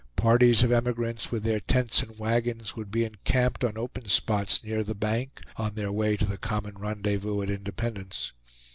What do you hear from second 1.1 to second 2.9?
with their tents and wagons, would